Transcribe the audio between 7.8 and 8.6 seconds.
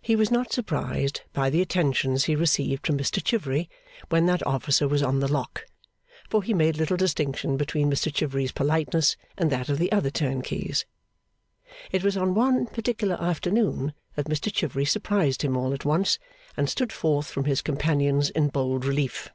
Mr Chivery's